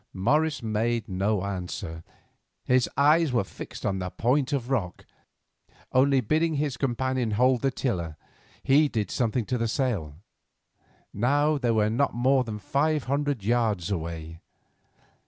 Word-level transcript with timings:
Morris 0.15 0.63
made 0.63 1.07
no 1.07 1.43
answer, 1.43 2.03
his 2.63 2.89
eyes 2.97 3.31
were 3.31 3.43
fixed 3.43 3.85
upon 3.85 3.99
the 3.99 4.09
point 4.09 4.51
of 4.51 4.71
rock; 4.71 5.05
only 5.91 6.21
bidding 6.21 6.55
his 6.55 6.75
companion 6.75 7.29
hold 7.33 7.61
the 7.61 7.69
tiller, 7.69 8.17
he 8.63 8.87
did 8.87 9.11
something 9.11 9.45
to 9.45 9.59
the 9.59 9.67
sail. 9.67 10.15
Now 11.13 11.59
they 11.59 11.69
were 11.69 11.91
not 11.91 12.15
more 12.15 12.43
than 12.43 12.57
five 12.57 13.03
hundred 13.03 13.43
yards 13.43 13.91
away. 13.91 14.39